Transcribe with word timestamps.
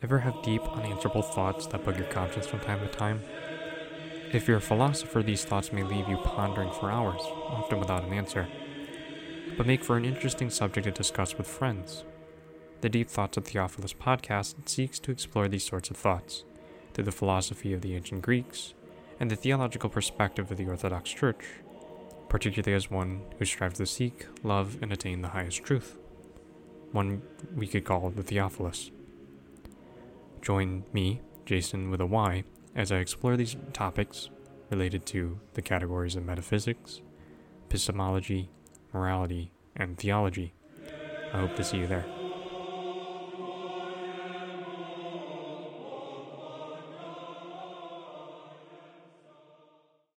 Ever 0.00 0.20
have 0.20 0.42
deep, 0.42 0.62
unanswerable 0.76 1.22
thoughts 1.22 1.66
that 1.66 1.84
bug 1.84 1.98
your 1.98 2.06
conscience 2.06 2.46
from 2.46 2.60
time 2.60 2.78
to 2.78 2.86
time? 2.86 3.20
If 4.32 4.46
you're 4.46 4.58
a 4.58 4.60
philosopher, 4.60 5.24
these 5.24 5.44
thoughts 5.44 5.72
may 5.72 5.82
leave 5.82 6.08
you 6.08 6.18
pondering 6.18 6.70
for 6.70 6.88
hours, 6.88 7.20
often 7.20 7.80
without 7.80 8.04
an 8.04 8.12
answer, 8.12 8.46
but 9.56 9.66
make 9.66 9.82
for 9.82 9.96
an 9.96 10.04
interesting 10.04 10.50
subject 10.50 10.84
to 10.84 10.92
discuss 10.92 11.36
with 11.36 11.48
friends. 11.48 12.04
The 12.80 12.88
Deep 12.88 13.10
Thoughts 13.10 13.38
of 13.38 13.44
Theophilus 13.44 13.92
podcast 13.92 14.68
seeks 14.68 15.00
to 15.00 15.10
explore 15.10 15.48
these 15.48 15.66
sorts 15.66 15.90
of 15.90 15.96
thoughts 15.96 16.44
through 16.94 17.04
the 17.04 17.10
philosophy 17.10 17.74
of 17.74 17.80
the 17.80 17.96
ancient 17.96 18.22
Greeks 18.22 18.74
and 19.18 19.28
the 19.28 19.36
theological 19.36 19.90
perspective 19.90 20.48
of 20.48 20.58
the 20.58 20.68
Orthodox 20.68 21.10
Church, 21.10 21.44
particularly 22.28 22.76
as 22.76 22.88
one 22.88 23.22
who 23.40 23.44
strives 23.44 23.78
to 23.78 23.86
seek, 23.86 24.26
love, 24.44 24.78
and 24.80 24.92
attain 24.92 25.22
the 25.22 25.28
highest 25.28 25.64
truth. 25.64 25.98
One 26.92 27.22
we 27.56 27.66
could 27.66 27.84
call 27.84 28.10
the 28.10 28.22
Theophilus. 28.22 28.92
Join 30.48 30.84
me, 30.94 31.20
Jason 31.44 31.90
with 31.90 32.00
a 32.00 32.06
Y, 32.06 32.42
as 32.74 32.90
I 32.90 33.00
explore 33.00 33.36
these 33.36 33.54
topics 33.74 34.30
related 34.70 35.04
to 35.04 35.38
the 35.52 35.60
categories 35.60 36.16
of 36.16 36.24
metaphysics, 36.24 37.02
epistemology, 37.66 38.48
morality, 38.94 39.52
and 39.76 39.98
theology. 39.98 40.54
I 41.34 41.40
hope 41.40 41.54
to 41.56 41.62
see 41.64 41.76
you 41.76 41.86
there. 41.86 42.17